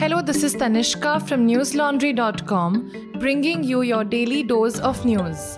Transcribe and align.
Hello, 0.00 0.22
this 0.22 0.44
is 0.44 0.54
Tanishka 0.54 1.18
from 1.26 1.48
newslaundry.com, 1.48 3.16
bringing 3.18 3.64
you 3.64 3.82
your 3.82 4.04
daily 4.04 4.44
dose 4.44 4.78
of 4.78 5.04
news. 5.04 5.56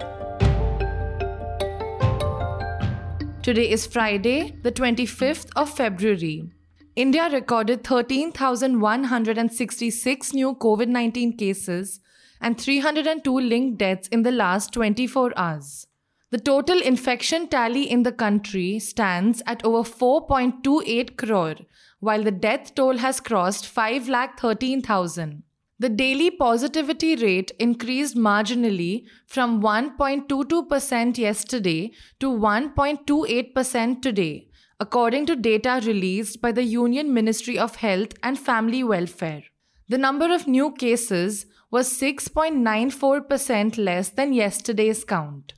Today 3.42 3.70
is 3.70 3.86
Friday, 3.86 4.56
the 4.62 4.72
25th 4.72 5.50
of 5.56 5.68
February. 5.68 6.50
India 6.96 7.28
recorded 7.30 7.84
13,166 7.84 10.32
new 10.32 10.54
COVID 10.54 10.88
19 10.88 11.36
cases 11.36 12.00
and 12.40 12.58
302 12.58 13.40
linked 13.40 13.76
deaths 13.76 14.08
in 14.08 14.22
the 14.22 14.32
last 14.32 14.72
24 14.72 15.34
hours. 15.36 15.86
The 16.30 16.38
total 16.38 16.80
infection 16.80 17.48
tally 17.48 17.90
in 17.90 18.04
the 18.04 18.12
country 18.12 18.78
stands 18.78 19.42
at 19.46 19.64
over 19.64 19.82
4.28 19.82 21.16
crore, 21.16 21.56
while 22.00 22.22
the 22.22 22.30
death 22.30 22.74
toll 22.74 22.98
has 22.98 23.20
crossed 23.20 23.64
5,13,000. 23.64 25.42
The 25.78 25.88
daily 25.88 26.30
positivity 26.30 27.16
rate 27.16 27.52
increased 27.58 28.14
marginally 28.14 29.04
from 29.26 29.62
1.22% 29.62 31.16
yesterday 31.16 31.92
to 32.18 32.30
1.28% 32.30 34.02
today, 34.02 34.48
according 34.78 35.24
to 35.26 35.36
data 35.36 35.80
released 35.86 36.42
by 36.42 36.52
the 36.52 36.64
Union 36.64 37.14
Ministry 37.14 37.58
of 37.58 37.76
Health 37.76 38.12
and 38.22 38.38
Family 38.38 38.84
Welfare. 38.84 39.44
The 39.88 39.96
number 39.96 40.30
of 40.34 40.46
new 40.46 40.72
cases 40.72 41.46
was 41.70 41.92
6.94% 41.98 43.78
less 43.78 44.10
than 44.10 44.32
yesterday's 44.32 45.04
count. 45.04 45.54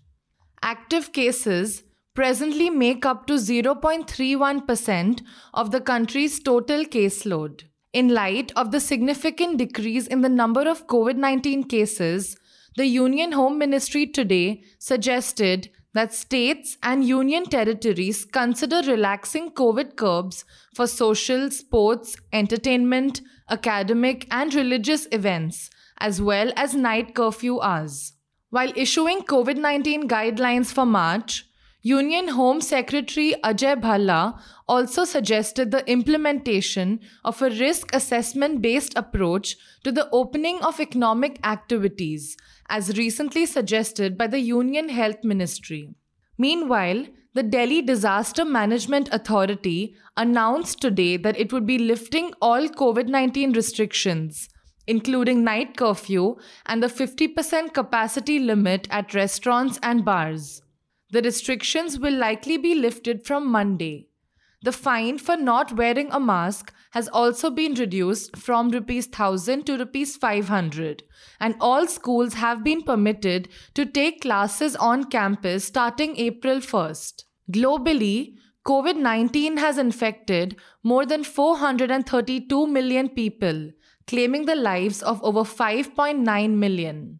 Active 0.62 1.12
cases 1.12 1.83
presently 2.15 2.69
make 2.71 3.07
up 3.07 3.27
to 3.27 3.34
0.31% 3.34 5.23
of 5.55 5.70
the 5.70 5.80
country's 5.80 6.41
total 6.41 6.84
caseload. 6.84 7.65
In 7.93 8.09
light 8.09 8.53
of 8.57 8.70
the 8.70 8.80
significant 8.80 9.59
decrease 9.59 10.07
in 10.07 10.22
the 10.22 10.28
number 10.28 10.69
of 10.69 10.87
COVID 10.87 11.17
19 11.17 11.64
cases, 11.64 12.37
the 12.77 12.87
Union 12.87 13.33
Home 13.33 13.59
Ministry 13.59 14.06
today 14.06 14.62
suggested 14.78 15.69
that 15.95 16.14
states 16.14 16.78
and 16.83 17.05
union 17.06 17.45
territories 17.45 18.25
consider 18.25 18.81
relaxing 18.91 19.50
COVID 19.50 19.97
curbs 19.97 20.47
for 20.75 20.87
social, 20.87 21.50
sports, 21.50 22.17
entertainment, 22.33 23.20
academic, 23.50 24.27
and 24.31 24.55
religious 24.55 25.06
events, 25.12 25.69
as 25.98 26.22
well 26.22 26.50
as 26.56 26.75
night 26.75 27.15
curfew 27.15 27.61
hours. 27.61 28.15
While 28.48 28.72
issuing 28.75 29.20
COVID 29.20 29.56
19 29.56 30.09
guidelines 30.09 30.72
for 30.72 30.87
March, 30.87 31.44
Union 31.84 32.28
Home 32.28 32.61
Secretary 32.61 33.34
Ajay 33.42 33.80
Bhalla 33.80 34.41
also 34.69 35.05
suggested 35.05 35.72
the 35.72 35.84
implementation 35.91 37.00
of 37.25 37.42
a 37.42 37.50
risk 37.50 37.92
assessment 37.92 38.62
based 38.62 38.97
approach 38.97 39.56
to 39.83 39.91
the 39.91 40.08
opening 40.12 40.62
of 40.62 40.78
economic 40.78 41.41
activities, 41.44 42.36
as 42.69 42.97
recently 42.97 43.47
suggested 43.47 44.16
by 44.16 44.28
the 44.28 44.38
Union 44.38 44.91
Health 44.91 45.25
Ministry. 45.25 45.92
Meanwhile, 46.38 47.06
the 47.34 47.42
Delhi 47.42 47.83
Disaster 47.83 48.44
Management 48.44 49.08
Authority 49.10 49.97
announced 50.16 50.80
today 50.80 51.16
that 51.16 51.36
it 51.36 51.53
would 51.53 51.66
be 51.66 51.78
lifting 51.78 52.33
all 52.41 52.69
COVID 52.69 53.08
19 53.08 53.53
restrictions 53.55 54.48
including 54.88 55.44
night 55.44 55.77
curfew 55.77 56.36
and 56.66 56.83
the 56.83 56.88
50% 56.88 57.72
capacity 57.72 58.41
limit 58.41 58.88
at 58.91 59.14
restaurants 59.14 59.78
and 59.80 60.05
bars. 60.05 60.60
The 61.13 61.21
restrictions 61.21 61.99
will 61.99 62.15
likely 62.15 62.57
be 62.57 62.75
lifted 62.75 63.27
from 63.27 63.47
Monday. 63.47 64.09
The 64.63 64.73
fine 64.73 65.19
for 65.19 65.37
not 65.37 65.77
wearing 65.77 66.09
a 66.11 66.19
mask 66.19 66.73
has 66.93 67.07
also 67.09 67.51
been 67.51 67.75
reduced 67.75 68.35
from 68.35 68.71
rupees 68.71 69.09
1000 69.09 69.67
to 69.67 69.77
rupees 69.77 70.17
500 70.17 71.03
and 71.39 71.55
all 71.61 71.87
schools 71.87 72.35
have 72.35 72.65
been 72.65 72.83
permitted 72.83 73.51
to 73.75 73.85
take 73.85 74.22
classes 74.22 74.75
on 74.77 75.05
campus 75.05 75.67
starting 75.67 76.17
April 76.17 76.61
1st. 76.61 77.25
Globally, 77.53 78.37
COVID 78.65 78.97
19 78.97 79.59
has 79.59 79.77
infected 79.77 80.56
more 80.83 81.05
than 81.05 81.25
432 81.25 82.67
million 82.69 83.11
people, 83.11 83.71
claiming 84.06 84.47
the 84.47 84.55
lives 84.55 85.03
of 85.03 85.22
over 85.22 85.41
5.9 85.41 86.55
million. 86.55 87.19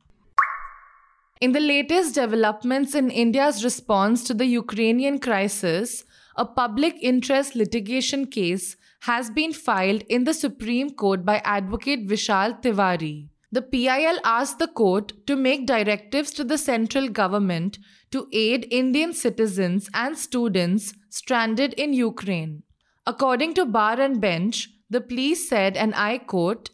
In 1.42 1.50
the 1.50 1.58
latest 1.58 2.14
developments 2.14 2.94
in 2.94 3.10
India's 3.10 3.64
response 3.64 4.22
to 4.25 4.32
the 4.32 4.47
Ukrainian 4.47 5.19
crisis, 5.19 6.04
a 6.36 6.44
public 6.44 6.94
interest 7.03 7.56
litigation 7.56 8.28
case 8.28 8.76
has 9.00 9.28
been 9.28 9.52
filed 9.52 10.02
in 10.08 10.22
the 10.22 10.34
Supreme 10.34 10.91
Court 10.91 11.25
by 11.25 11.38
Advocate 11.44 12.06
Vishal 12.06 12.62
Tiwari. 12.62 13.26
The 13.50 13.62
PIL 13.62 14.20
asked 14.25 14.60
the 14.60 14.69
court 14.69 15.14
to 15.26 15.34
make 15.34 15.66
directives 15.66 16.31
to 16.34 16.44
the 16.44 16.58
central 16.58 17.08
government 17.08 17.81
to 18.12 18.28
aid 18.32 18.69
Indian 18.70 19.12
citizens 19.12 19.91
and 19.92 20.16
students 20.16 20.94
stranded 21.08 21.75
in 21.75 21.92
Ukraine. 21.92 22.62
According 23.04 23.54
to 23.54 23.66
Bar 23.66 24.00
and 24.00 24.20
Bench, 24.20 24.69
the 24.88 25.00
police 25.00 25.48
said, 25.48 25.76
and 25.76 25.92
I 25.97 26.19
quote, 26.19 26.70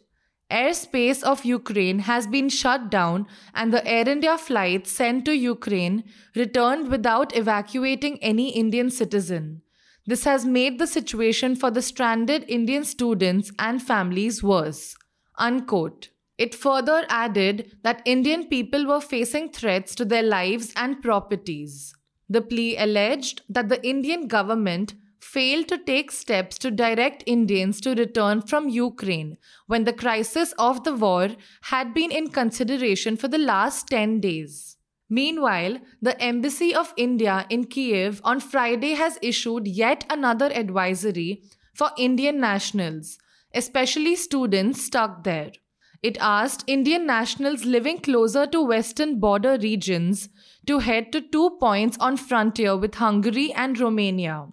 Airspace 0.51 1.21
of 1.21 1.45
Ukraine 1.45 1.99
has 1.99 2.25
been 2.25 2.49
shut 2.49 2.89
down 2.89 3.27
and 3.53 3.71
the 3.71 3.85
Air 3.87 4.09
India 4.09 4.37
flights 4.37 4.91
sent 4.91 5.25
to 5.25 5.33
Ukraine 5.33 6.03
returned 6.35 6.89
without 6.89 7.37
evacuating 7.37 8.17
any 8.23 8.49
Indian 8.49 8.89
citizen. 8.89 9.61
This 10.07 10.23
has 10.23 10.45
made 10.45 10.79
the 10.79 10.87
situation 10.87 11.55
for 11.55 11.69
the 11.69 11.83
stranded 11.83 12.45
Indian 12.47 12.83
students 12.83 13.51
and 13.59 13.81
families 13.81 14.41
worse. 14.41 14.95
Unquote. 15.37 16.09
It 16.39 16.55
further 16.55 17.05
added 17.09 17.77
that 17.83 18.01
Indian 18.05 18.45
people 18.45 18.87
were 18.87 19.01
facing 19.01 19.51
threats 19.51 19.93
to 19.95 20.05
their 20.05 20.23
lives 20.23 20.73
and 20.75 21.01
properties. 21.01 21.93
The 22.27 22.41
plea 22.41 22.77
alleged 22.77 23.43
that 23.49 23.69
the 23.69 23.85
Indian 23.87 24.27
government 24.27 24.95
failed 25.19 25.67
to 25.67 25.77
take 25.77 26.11
steps 26.11 26.57
to 26.57 26.71
direct 26.71 27.23
Indians 27.25 27.81
to 27.81 27.93
return 27.95 28.41
from 28.41 28.69
Ukraine 28.69 29.37
when 29.67 29.83
the 29.83 29.93
crisis 29.93 30.53
of 30.57 30.83
the 30.83 30.93
war 30.93 31.29
had 31.63 31.93
been 31.93 32.11
in 32.11 32.29
consideration 32.29 33.17
for 33.17 33.27
the 33.27 33.37
last 33.37 33.87
10 33.87 34.19
days. 34.19 34.77
Meanwhile, 35.09 35.79
the 36.01 36.21
Embassy 36.21 36.73
of 36.73 36.93
India 36.95 37.45
in 37.49 37.65
Kiev 37.65 38.21
on 38.23 38.39
Friday 38.39 38.93
has 38.93 39.17
issued 39.21 39.67
yet 39.67 40.05
another 40.09 40.51
advisory 40.53 41.43
for 41.73 41.89
Indian 41.97 42.39
nationals, 42.39 43.17
especially 43.53 44.15
students 44.15 44.83
stuck 44.83 45.23
there. 45.23 45.51
It 46.01 46.17
asked 46.21 46.63
Indian 46.67 47.05
nationals 47.05 47.65
living 47.65 47.99
closer 47.99 48.45
to 48.47 48.61
western 48.61 49.19
border 49.19 49.57
regions 49.57 50.29
to 50.65 50.79
head 50.79 51.11
to 51.11 51.21
two 51.21 51.57
points 51.59 51.97
on 51.99 52.15
frontier 52.15 52.77
with 52.77 52.95
Hungary 52.95 53.51
and 53.51 53.77
Romania. 53.77 54.47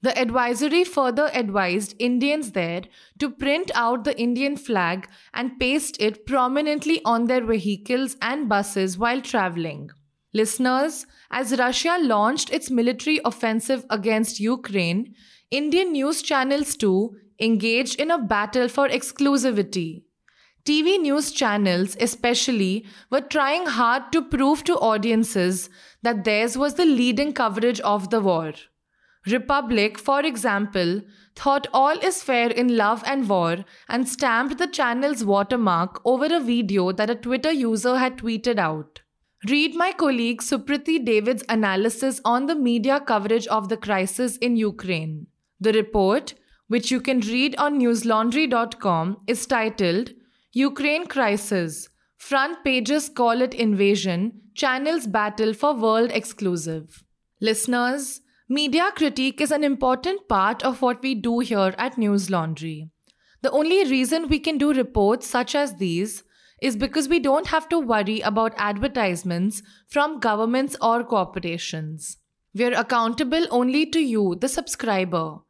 The 0.00 0.16
advisory 0.16 0.84
further 0.84 1.28
advised 1.34 1.94
Indians 1.98 2.52
there 2.52 2.82
to 3.18 3.30
print 3.30 3.72
out 3.74 4.04
the 4.04 4.18
Indian 4.18 4.56
flag 4.56 5.08
and 5.34 5.58
paste 5.58 5.96
it 6.00 6.24
prominently 6.24 7.02
on 7.04 7.24
their 7.24 7.44
vehicles 7.44 8.16
and 8.22 8.48
buses 8.48 8.96
while 8.96 9.20
traveling. 9.20 9.90
Listeners, 10.32 11.06
as 11.30 11.58
Russia 11.58 11.98
launched 12.00 12.52
its 12.52 12.70
military 12.70 13.20
offensive 13.24 13.84
against 13.90 14.38
Ukraine, 14.38 15.14
Indian 15.50 15.92
news 15.92 16.22
channels 16.22 16.76
too 16.76 17.16
engaged 17.40 17.98
in 17.98 18.10
a 18.10 18.18
battle 18.18 18.68
for 18.68 18.88
exclusivity. 18.88 20.02
TV 20.64 21.00
news 21.00 21.32
channels, 21.32 21.96
especially, 21.98 22.86
were 23.10 23.22
trying 23.22 23.66
hard 23.66 24.12
to 24.12 24.22
prove 24.22 24.62
to 24.64 24.76
audiences 24.76 25.70
that 26.02 26.24
theirs 26.24 26.58
was 26.58 26.74
the 26.74 26.84
leading 26.84 27.32
coverage 27.32 27.80
of 27.80 28.10
the 28.10 28.20
war. 28.20 28.52
Republic, 29.32 29.98
for 29.98 30.20
example, 30.20 31.02
thought 31.34 31.66
all 31.72 31.98
is 31.98 32.22
fair 32.22 32.50
in 32.50 32.76
love 32.76 33.02
and 33.06 33.28
war 33.28 33.64
and 33.88 34.08
stamped 34.08 34.58
the 34.58 34.66
channel's 34.66 35.24
watermark 35.24 36.00
over 36.04 36.26
a 36.26 36.40
video 36.40 36.92
that 36.92 37.10
a 37.10 37.14
Twitter 37.14 37.52
user 37.52 37.96
had 37.96 38.18
tweeted 38.18 38.58
out. 38.58 39.02
Read 39.48 39.76
my 39.76 39.92
colleague 39.92 40.40
Supriti 40.42 41.04
David's 41.04 41.44
analysis 41.48 42.20
on 42.24 42.46
the 42.46 42.56
media 42.56 42.98
coverage 42.98 43.46
of 43.46 43.68
the 43.68 43.76
crisis 43.76 44.36
in 44.38 44.56
Ukraine. 44.56 45.28
The 45.60 45.72
report, 45.72 46.34
which 46.66 46.90
you 46.90 47.00
can 47.00 47.20
read 47.20 47.54
on 47.56 47.78
newslaundry.com, 47.80 49.18
is 49.28 49.46
titled 49.46 50.10
Ukraine 50.52 51.06
Crisis. 51.06 51.88
Front 52.16 52.64
pages 52.64 53.08
call 53.08 53.40
it 53.40 53.54
invasion, 53.54 54.40
channels 54.54 55.06
battle 55.06 55.54
for 55.54 55.72
world 55.72 56.10
exclusive. 56.12 57.04
Listeners, 57.40 58.20
Media 58.50 58.90
critique 58.96 59.42
is 59.42 59.50
an 59.50 59.62
important 59.62 60.26
part 60.26 60.64
of 60.64 60.80
what 60.80 61.02
we 61.02 61.14
do 61.14 61.40
here 61.40 61.74
at 61.76 61.98
News 61.98 62.30
Laundry. 62.30 62.88
The 63.42 63.50
only 63.50 63.84
reason 63.84 64.26
we 64.26 64.38
can 64.38 64.56
do 64.56 64.72
reports 64.72 65.26
such 65.26 65.54
as 65.54 65.74
these 65.74 66.24
is 66.62 66.74
because 66.74 67.10
we 67.10 67.20
don't 67.20 67.48
have 67.48 67.68
to 67.68 67.78
worry 67.78 68.20
about 68.22 68.54
advertisements 68.56 69.62
from 69.86 70.18
governments 70.18 70.78
or 70.80 71.04
corporations. 71.04 72.16
We're 72.54 72.72
accountable 72.72 73.46
only 73.50 73.84
to 73.84 74.00
you, 74.00 74.34
the 74.40 74.48
subscriber. 74.48 75.40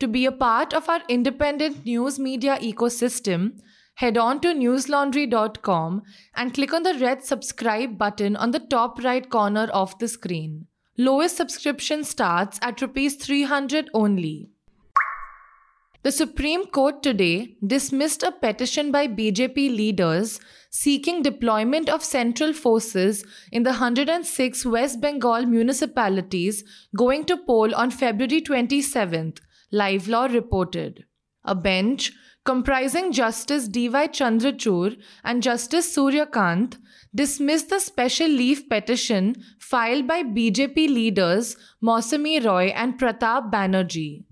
To 0.00 0.06
be 0.06 0.26
a 0.26 0.32
part 0.32 0.74
of 0.74 0.90
our 0.90 1.00
independent 1.08 1.86
news 1.86 2.18
media 2.18 2.58
ecosystem, 2.60 3.60
head 3.94 4.18
on 4.18 4.40
to 4.40 4.48
newslaundry.com 4.48 6.02
and 6.36 6.52
click 6.52 6.74
on 6.74 6.82
the 6.82 6.98
red 6.98 7.24
subscribe 7.24 7.96
button 7.96 8.36
on 8.36 8.50
the 8.50 8.60
top 8.60 9.02
right 9.02 9.30
corner 9.30 9.68
of 9.72 9.98
the 10.00 10.06
screen. 10.06 10.66
Lowest 10.98 11.38
subscription 11.38 12.04
starts 12.04 12.58
at 12.60 12.82
rupees 12.82 13.14
300 13.16 13.88
only. 13.94 14.50
The 16.02 16.12
Supreme 16.12 16.66
Court 16.66 17.02
today 17.02 17.56
dismissed 17.66 18.22
a 18.22 18.30
petition 18.30 18.92
by 18.92 19.08
BJP 19.08 19.74
leaders 19.74 20.38
seeking 20.68 21.22
deployment 21.22 21.88
of 21.88 22.04
central 22.04 22.52
forces 22.52 23.24
in 23.50 23.62
the 23.62 23.70
106 23.70 24.66
West 24.66 25.00
Bengal 25.00 25.46
municipalities 25.46 26.62
going 26.94 27.24
to 27.24 27.38
poll 27.38 27.74
on 27.74 27.90
February 27.90 28.42
27th, 28.42 29.38
Live 29.70 30.08
Law 30.08 30.26
reported. 30.26 31.06
A 31.44 31.54
bench 31.54 32.12
comprising 32.44 33.12
Justice 33.12 33.68
D.Y. 33.68 34.08
Chandrachud 34.08 34.98
and 35.22 35.42
Justice 35.42 35.96
Suryakant 35.96 36.76
dismissed 37.14 37.68
the 37.70 37.78
special 37.78 38.28
leave 38.28 38.68
petition 38.68 39.36
filed 39.58 40.06
by 40.06 40.22
BJP 40.22 40.88
leaders 40.88 41.56
Mausami 41.82 42.44
Roy 42.44 42.66
and 42.74 42.98
Pratap 42.98 43.50
Banerjee. 43.50 44.24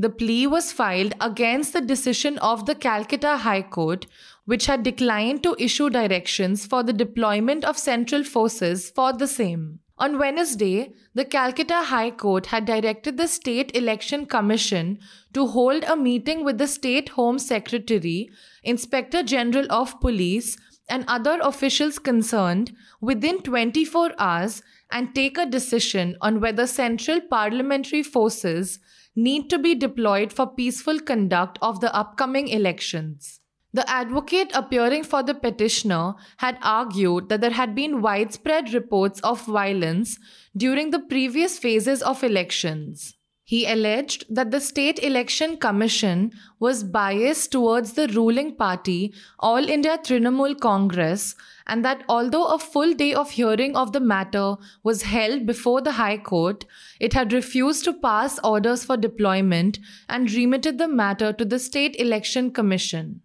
The 0.00 0.10
plea 0.10 0.46
was 0.46 0.70
filed 0.70 1.14
against 1.20 1.72
the 1.72 1.80
decision 1.80 2.38
of 2.38 2.66
the 2.66 2.76
Calcutta 2.76 3.38
High 3.38 3.62
Court, 3.62 4.06
which 4.44 4.66
had 4.66 4.84
declined 4.84 5.42
to 5.42 5.56
issue 5.58 5.90
directions 5.90 6.64
for 6.64 6.84
the 6.84 6.92
deployment 6.92 7.64
of 7.64 7.76
central 7.76 8.22
forces 8.22 8.90
for 8.90 9.12
the 9.12 9.26
same. 9.26 9.80
On 10.00 10.16
Wednesday, 10.16 10.92
the 11.14 11.24
Calcutta 11.24 11.82
High 11.82 12.12
Court 12.12 12.46
had 12.46 12.64
directed 12.64 13.16
the 13.16 13.26
State 13.26 13.74
Election 13.74 14.26
Commission 14.26 15.00
to 15.32 15.48
hold 15.48 15.82
a 15.84 15.96
meeting 15.96 16.44
with 16.44 16.58
the 16.58 16.68
State 16.68 17.08
Home 17.10 17.38
Secretary, 17.40 18.30
Inspector 18.62 19.20
General 19.24 19.66
of 19.70 19.98
Police, 20.00 20.56
and 20.88 21.04
other 21.08 21.38
officials 21.42 21.98
concerned 21.98 22.72
within 23.00 23.42
24 23.42 24.12
hours 24.18 24.62
and 24.92 25.14
take 25.14 25.36
a 25.36 25.46
decision 25.46 26.16
on 26.20 26.40
whether 26.40 26.66
central 26.66 27.20
parliamentary 27.20 28.04
forces 28.04 28.78
need 29.16 29.50
to 29.50 29.58
be 29.58 29.74
deployed 29.74 30.32
for 30.32 30.46
peaceful 30.46 31.00
conduct 31.00 31.58
of 31.60 31.80
the 31.80 31.94
upcoming 31.94 32.46
elections. 32.46 33.40
The 33.72 33.88
advocate 33.88 34.50
appearing 34.54 35.04
for 35.04 35.22
the 35.22 35.34
petitioner 35.34 36.14
had 36.38 36.58
argued 36.62 37.28
that 37.28 37.42
there 37.42 37.50
had 37.50 37.74
been 37.74 38.00
widespread 38.00 38.72
reports 38.72 39.20
of 39.20 39.44
violence 39.44 40.18
during 40.56 40.90
the 40.90 41.00
previous 41.00 41.58
phases 41.58 42.02
of 42.02 42.24
elections. 42.24 43.14
He 43.44 43.66
alleged 43.66 44.26
that 44.28 44.50
the 44.50 44.60
State 44.60 45.02
Election 45.02 45.56
Commission 45.56 46.32
was 46.58 46.84
biased 46.84 47.50
towards 47.50 47.94
the 47.94 48.08
ruling 48.08 48.54
party, 48.56 49.14
All 49.38 49.66
India 49.68 49.96
Trinamool 49.96 50.60
Congress, 50.60 51.34
and 51.66 51.82
that 51.82 52.04
although 52.10 52.44
a 52.46 52.58
full 52.58 52.92
day 52.92 53.14
of 53.14 53.30
hearing 53.30 53.74
of 53.74 53.92
the 53.92 54.00
matter 54.00 54.56
was 54.82 55.02
held 55.02 55.46
before 55.46 55.80
the 55.80 55.92
High 55.92 56.18
Court, 56.18 56.66
it 57.00 57.14
had 57.14 57.32
refused 57.32 57.84
to 57.84 57.94
pass 57.94 58.38
orders 58.44 58.84
for 58.84 58.98
deployment 58.98 59.78
and 60.10 60.30
remitted 60.30 60.76
the 60.76 60.88
matter 60.88 61.32
to 61.32 61.44
the 61.44 61.58
State 61.58 61.96
Election 61.98 62.50
Commission. 62.50 63.22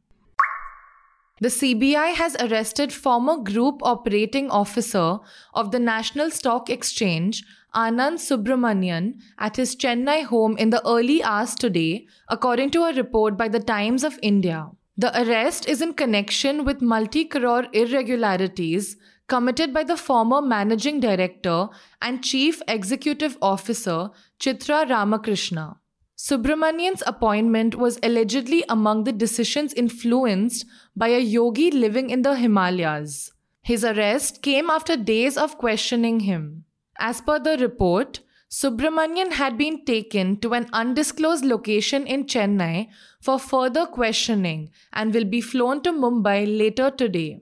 The 1.42 1.50
CBI 1.50 2.14
has 2.14 2.36
arrested 2.36 2.94
former 2.94 3.38
Group 3.38 3.80
Operating 3.82 4.52
Officer 4.52 5.18
of 5.56 5.72
the 5.72 5.80
National 5.80 6.30
Stock 6.30 6.70
Exchange, 6.70 7.44
Anand 7.74 8.20
Subramanian, 8.20 9.16
at 9.40 9.56
his 9.56 9.76
Chennai 9.76 10.26
home 10.26 10.56
in 10.58 10.70
the 10.70 10.88
early 10.88 11.24
hours 11.24 11.56
today, 11.56 12.06
according 12.30 12.70
to 12.72 12.84
a 12.84 12.94
report 12.94 13.36
by 13.36 13.48
the 13.48 13.60
Times 13.60 14.04
of 14.04 14.20
India. 14.22 14.70
The 14.96 15.12
arrest 15.24 15.68
is 15.68 15.82
in 15.82 15.96
connection 15.96 16.66
with 16.66 16.84
multi 16.84 17.26
crore 17.26 17.66
irregularities 17.74 18.96
committed 19.28 19.74
by 19.74 19.84
the 19.84 19.98
former 19.98 20.40
Managing 20.40 21.00
Director 21.00 21.70
and 22.00 22.24
Chief 22.24 22.62
Executive 22.68 23.40
Officer 23.42 24.12
Chitra 24.40 24.88
Ramakrishna. 24.88 25.78
Subramanian's 26.24 27.04
appointment 27.06 27.76
was 27.76 28.00
allegedly 28.02 28.64
among 28.70 29.04
the 29.04 29.12
decisions 29.12 29.74
influenced 29.74 30.66
by 30.96 31.10
a 31.10 31.20
yogi 31.20 31.70
living 31.70 32.10
in 32.10 32.22
the 32.22 32.38
Himalayas. 32.38 33.34
His 33.62 33.84
arrest 33.84 34.42
came 34.42 34.70
after 34.70 34.96
days 34.96 35.36
of 35.36 35.58
questioning 35.58 36.22
him. 36.22 36.64
As 36.98 37.20
per 37.20 37.40
the 37.40 37.58
report, 37.58 38.22
Subramanian 38.50 39.34
had 39.34 39.58
been 39.58 39.84
taken 39.84 40.38
to 40.38 40.54
an 40.54 40.70
undisclosed 40.72 41.44
location 41.44 42.08
in 42.08 42.24
Chennai 42.24 42.88
for 43.20 43.38
further 43.38 43.86
questioning 43.86 44.70
and 44.94 45.14
will 45.14 45.26
be 45.26 45.42
flown 45.42 45.82
to 45.82 45.92
Mumbai 45.92 46.58
later 46.58 46.90
today. 46.90 47.42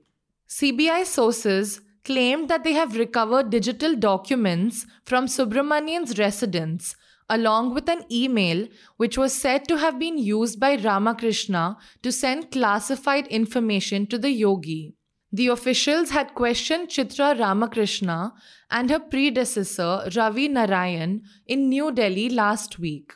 CBI 0.50 1.06
sources 1.06 1.82
claimed 2.04 2.50
that 2.50 2.64
they 2.64 2.74
have 2.74 2.98
recovered 2.98 3.52
digital 3.52 3.96
documents 3.96 4.88
from 5.06 5.28
Subramanian's 5.28 6.18
residence 6.18 6.96
along 7.36 7.74
with 7.74 7.90
an 7.90 8.04
email 8.12 8.68
which 8.98 9.18
was 9.18 9.34
said 9.34 9.68
to 9.68 9.78
have 9.78 9.98
been 9.98 10.18
used 10.18 10.60
by 10.60 10.76
Ramakrishna 10.76 11.78
to 12.04 12.12
send 12.12 12.52
classified 12.52 13.28
information 13.28 14.06
to 14.08 14.18
the 14.18 14.32
yogi. 14.32 14.94
The 15.32 15.48
officials 15.48 16.10
had 16.10 16.36
questioned 16.36 16.90
Chitra 16.90 17.40
Ramakrishna 17.40 18.34
and 18.70 18.90
her 18.90 19.00
predecessor 19.00 20.10
Ravi 20.16 20.50
Narain 20.50 21.22
in 21.48 21.70
New 21.70 21.92
Delhi 21.94 22.28
last 22.30 22.80
week. 22.80 23.14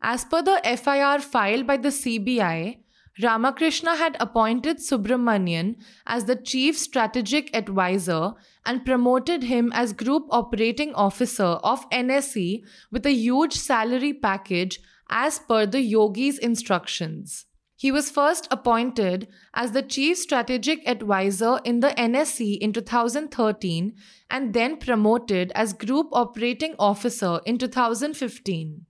As 0.00 0.24
per 0.24 0.42
the 0.42 0.60
FIR 0.64 1.18
filed 1.18 1.66
by 1.66 1.76
the 1.76 1.88
CBI, 1.88 2.78
Ramakrishna 3.22 3.96
had 3.96 4.16
appointed 4.20 4.76
Subramanian 4.76 5.76
as 6.06 6.26
the 6.26 6.36
chief 6.36 6.76
strategic 6.76 7.54
advisor 7.56 8.32
and 8.66 8.84
promoted 8.84 9.44
him 9.44 9.72
as 9.74 9.94
group 9.94 10.26
operating 10.30 10.94
officer 10.94 11.58
of 11.64 11.88
NSE 11.90 12.62
with 12.92 13.06
a 13.06 13.14
huge 13.14 13.54
salary 13.54 14.12
package 14.12 14.80
as 15.08 15.38
per 15.38 15.64
the 15.64 15.80
yogi's 15.80 16.38
instructions. 16.38 17.46
He 17.78 17.92
was 17.92 18.10
first 18.10 18.48
appointed 18.50 19.28
as 19.52 19.72
the 19.72 19.82
Chief 19.82 20.16
Strategic 20.16 20.86
Advisor 20.88 21.60
in 21.62 21.80
the 21.80 21.90
NSE 21.90 22.58
in 22.58 22.72
2013 22.72 23.94
and 24.30 24.54
then 24.54 24.78
promoted 24.78 25.52
as 25.54 25.74
Group 25.74 26.08
Operating 26.12 26.74
Officer 26.78 27.40
in 27.44 27.58
2015. 27.58 28.86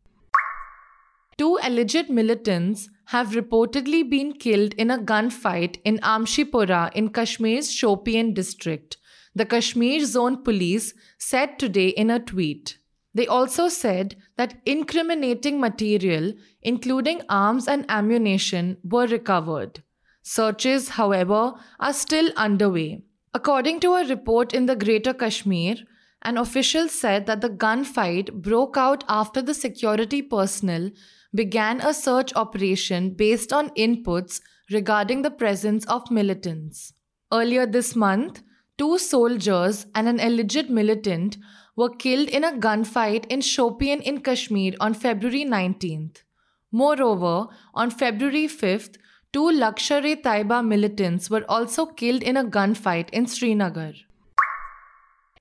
Two 1.39 1.59
alleged 1.63 2.09
militants 2.09 2.89
have 3.07 3.33
reportedly 3.33 4.09
been 4.09 4.33
killed 4.33 4.73
in 4.75 4.91
a 4.91 4.99
gunfight 4.99 5.79
in 5.85 5.99
Amshipura 5.99 6.91
in 6.95 7.11
Kashmir's 7.11 7.71
Shopian 7.71 8.33
district, 8.33 8.97
the 9.35 9.45
Kashmir 9.45 10.05
Zone 10.07 10.43
Police 10.43 10.95
said 11.19 11.59
today 11.59 11.89
in 11.89 12.11
a 12.11 12.19
tweet. 12.19 12.79
They 13.15 13.27
also 13.27 13.69
said 13.69 14.17
that 14.37 14.61
incriminating 14.65 15.61
material, 15.61 16.33
including 16.63 17.21
arms 17.29 17.69
and 17.69 17.85
ammunition, 17.91 18.79
were 18.83 19.07
recovered. 19.07 19.83
Searches, 20.23 20.89
however, 20.91 21.53
are 21.79 21.93
still 21.93 22.31
underway. 22.37 23.03
According 23.35 23.81
to 23.81 23.95
a 23.95 24.07
report 24.07 24.55
in 24.55 24.67
the 24.67 24.77
Greater 24.77 25.13
Kashmir, 25.13 25.77
an 26.27 26.37
official 26.37 26.89
said 26.89 27.27
that 27.27 27.41
the 27.41 27.49
gunfight 27.49 28.33
broke 28.43 28.77
out 28.77 29.05
after 29.09 29.41
the 29.41 29.55
security 29.55 30.21
personnel 30.21 30.91
began 31.33 31.81
a 31.81 31.95
search 31.95 32.35
operation 32.35 33.11
based 33.11 33.53
on 33.53 33.71
inputs 33.71 34.41
regarding 34.73 35.23
the 35.23 35.31
presence 35.31 35.87
of 35.87 36.11
militants. 36.11 36.93
Earlier 37.33 37.67
this 37.67 37.95
month, 37.95 38.43
two 38.77 38.99
soldiers 38.99 39.87
and 39.95 40.09
an 40.09 40.19
alleged 40.19 40.69
militant 40.69 41.39
were 41.77 41.91
killed 41.91 42.29
in 42.29 42.43
a 42.43 42.53
gunfight 42.53 43.27
in 43.27 43.41
Shopian 43.41 44.03
in 44.03 44.21
Kashmir 44.21 44.75
on 44.81 44.95
February 44.95 45.45
19th. 45.45 46.23
Moreover, 46.73 47.47
on 47.75 47.91
February 47.91 48.49
5th, 48.49 48.97
two 49.33 49.51
Lashkar-e-Taiba 49.63 50.67
militants 50.67 51.31
were 51.31 51.45
also 51.49 51.87
killed 51.87 52.23
in 52.23 52.37
a 52.37 52.45
gunfight 52.45 53.11
in 53.11 53.27
Srinagar. 53.27 53.93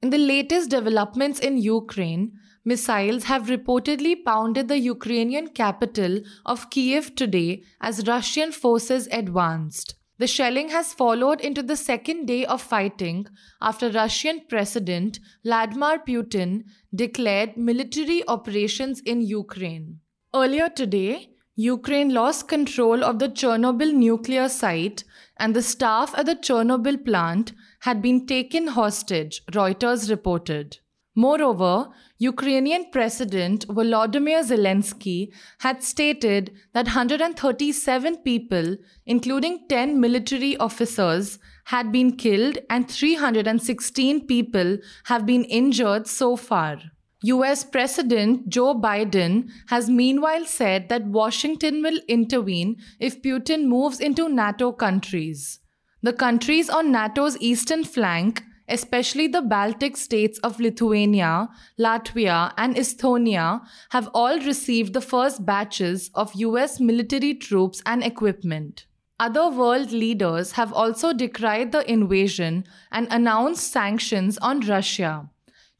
In 0.01 0.09
the 0.09 0.17
latest 0.17 0.69
developments 0.69 1.39
in 1.39 1.57
Ukraine, 1.57 2.33
missiles 2.63 3.23
have 3.25 3.47
reportedly 3.47 4.15
pounded 4.23 4.67
the 4.67 4.79
Ukrainian 4.79 5.47
capital 5.47 6.19
of 6.45 6.69
Kiev 6.69 7.15
today 7.15 7.63
as 7.81 8.07
Russian 8.07 8.51
forces 8.51 9.07
advanced. 9.11 9.95
The 10.17 10.27
shelling 10.27 10.69
has 10.69 10.93
followed 10.93 11.41
into 11.41 11.61
the 11.61 11.75
second 11.75 12.25
day 12.25 12.45
of 12.45 12.61
fighting 12.61 13.27
after 13.61 13.89
Russian 13.89 14.41
President 14.47 15.19
Vladimir 15.43 15.99
Putin 16.07 16.63
declared 16.93 17.57
military 17.57 18.25
operations 18.27 19.01
in 19.01 19.21
Ukraine. 19.21 19.99
Earlier 20.33 20.69
today, 20.69 21.34
Ukraine 21.55 22.13
lost 22.13 22.49
control 22.49 23.01
of 23.03 23.19
the 23.19 23.29
Chernobyl 23.29 23.93
nuclear 23.93 24.49
site 24.49 25.05
and 25.37 25.55
the 25.55 25.61
staff 25.61 26.13
at 26.17 26.25
the 26.25 26.35
Chernobyl 26.35 27.05
plant 27.05 27.53
had 27.81 28.01
been 28.01 28.25
taken 28.27 28.67
hostage, 28.67 29.41
Reuters 29.51 30.09
reported. 30.09 30.79
Moreover, 31.15 31.91
Ukrainian 32.17 32.91
President 32.91 33.65
Volodymyr 33.69 34.43
Zelensky 34.43 35.31
had 35.59 35.81
stated 35.81 36.51
that 36.73 36.87
137 36.87 38.17
people, 38.17 38.75
including 39.05 39.65
10 39.69 40.01
military 40.01 40.57
officers, 40.57 41.39
had 41.65 41.89
been 41.89 42.17
killed 42.17 42.57
and 42.69 42.91
316 42.91 44.27
people 44.27 44.77
have 45.05 45.25
been 45.25 45.45
injured 45.45 46.05
so 46.07 46.35
far. 46.35 46.79
US 47.23 47.63
President 47.63 48.49
Joe 48.49 48.75
Biden 48.75 49.49
has 49.69 49.89
meanwhile 49.89 50.45
said 50.45 50.89
that 50.89 51.05
Washington 51.05 51.81
will 51.81 51.99
intervene 52.07 52.77
if 52.99 53.21
Putin 53.21 53.65
moves 53.65 53.99
into 53.99 54.29
NATO 54.29 54.71
countries. 54.71 55.59
The 56.03 56.13
countries 56.13 56.69
on 56.69 56.91
NATO's 56.91 57.37
eastern 57.39 57.83
flank, 57.83 58.43
especially 58.67 59.27
the 59.27 59.41
Baltic 59.41 59.95
states 59.97 60.39
of 60.39 60.59
Lithuania, 60.59 61.49
Latvia, 61.79 62.53
and 62.57 62.75
Estonia, 62.75 63.61
have 63.89 64.09
all 64.13 64.37
received 64.39 64.93
the 64.93 65.01
first 65.01 65.45
batches 65.45 66.11
of 66.13 66.35
US 66.35 66.79
military 66.79 67.33
troops 67.33 67.81
and 67.85 68.03
equipment. 68.03 68.85
Other 69.19 69.49
world 69.49 69.91
leaders 69.91 70.51
have 70.53 70.73
also 70.73 71.13
decried 71.13 71.71
the 71.71 71.89
invasion 71.89 72.65
and 72.91 73.07
announced 73.09 73.71
sanctions 73.71 74.37
on 74.39 74.59
Russia. 74.59 75.29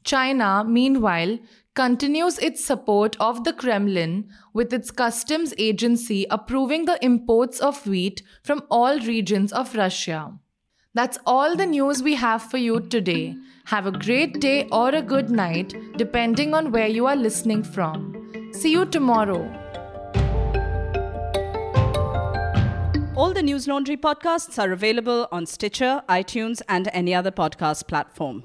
China, 0.06 0.64
meanwhile, 0.64 1.36
continues 1.74 2.38
its 2.38 2.64
support 2.64 3.16
of 3.18 3.42
the 3.42 3.52
Kremlin, 3.52 4.30
with 4.54 4.72
its 4.72 4.92
customs 4.92 5.52
agency 5.58 6.26
approving 6.30 6.84
the 6.84 7.04
imports 7.04 7.58
of 7.58 7.84
wheat 7.86 8.22
from 8.44 8.62
all 8.70 9.00
regions 9.00 9.52
of 9.52 9.74
Russia. 9.74 10.32
That's 10.94 11.18
all 11.26 11.56
the 11.56 11.66
news 11.66 12.04
we 12.04 12.14
have 12.14 12.40
for 12.40 12.56
you 12.56 12.80
today. 12.80 13.34
Have 13.64 13.86
a 13.86 13.90
great 13.90 14.40
day 14.40 14.68
or 14.70 14.90
a 14.90 15.02
good 15.02 15.28
night, 15.28 15.74
depending 15.96 16.54
on 16.54 16.70
where 16.70 16.86
you 16.86 17.06
are 17.06 17.16
listening 17.16 17.64
from. 17.64 18.14
See 18.52 18.70
you 18.70 18.86
tomorrow. 18.86 19.42
All 23.16 23.32
the 23.32 23.42
News 23.42 23.66
Laundry 23.66 23.96
podcasts 23.96 24.62
are 24.62 24.70
available 24.70 25.26
on 25.32 25.46
Stitcher, 25.46 26.02
iTunes, 26.08 26.62
and 26.68 26.88
any 26.92 27.12
other 27.12 27.32
podcast 27.32 27.88
platform. 27.88 28.44